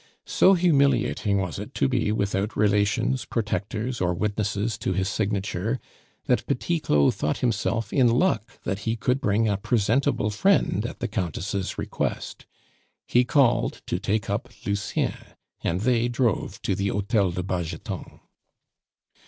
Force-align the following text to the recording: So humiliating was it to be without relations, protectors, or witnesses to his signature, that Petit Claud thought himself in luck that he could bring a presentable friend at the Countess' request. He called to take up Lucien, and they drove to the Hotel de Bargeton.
So 0.25 0.55
humiliating 0.55 1.37
was 1.37 1.59
it 1.59 1.75
to 1.75 1.87
be 1.87 2.11
without 2.11 2.55
relations, 2.57 3.23
protectors, 3.23 4.01
or 4.01 4.15
witnesses 4.15 4.75
to 4.79 4.93
his 4.93 5.07
signature, 5.07 5.79
that 6.25 6.43
Petit 6.47 6.79
Claud 6.79 7.13
thought 7.13 7.37
himself 7.37 7.93
in 7.93 8.07
luck 8.07 8.59
that 8.63 8.79
he 8.79 8.95
could 8.95 9.21
bring 9.21 9.47
a 9.47 9.57
presentable 9.57 10.31
friend 10.31 10.87
at 10.87 11.01
the 11.01 11.07
Countess' 11.07 11.77
request. 11.77 12.47
He 13.05 13.23
called 13.23 13.83
to 13.85 13.99
take 13.99 14.27
up 14.27 14.49
Lucien, 14.65 15.13
and 15.63 15.81
they 15.81 16.07
drove 16.07 16.59
to 16.63 16.73
the 16.73 16.87
Hotel 16.87 17.29
de 17.29 17.43
Bargeton. 17.43 18.21